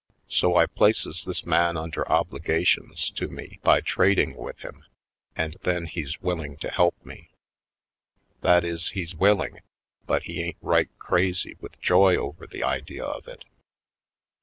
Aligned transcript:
So 0.29 0.55
I 0.55 0.65
places 0.65 1.25
this 1.25 1.45
man 1.45 1.77
under 1.77 2.11
obligations 2.11 3.11
to 3.11 3.27
me 3.27 3.59
by 3.61 3.81
trading 3.81 4.35
with 4.35 4.57
him 4.61 4.83
and 5.35 5.57
then 5.61 5.85
he's 5.85 6.19
willing 6.23 6.57
to 6.57 6.71
help 6.71 6.95
me. 7.05 7.29
That 8.41 8.65
is, 8.65 8.89
he's 8.97 9.13
willing, 9.13 9.59
but 10.07 10.23
he 10.23 10.41
ain't 10.41 10.57
right 10.59 10.89
crazy 10.97 11.55
with 11.61 11.79
joy 11.79 12.15
over 12.15 12.47
the 12.47 12.63
idea 12.63 13.03
of 13.05 13.27
it. 13.27 13.45